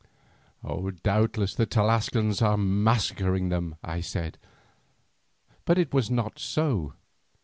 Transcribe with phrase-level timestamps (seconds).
[1.03, 4.39] "Doubtless the Tlascalans are massacring them," I said.
[5.63, 6.93] But it was not so.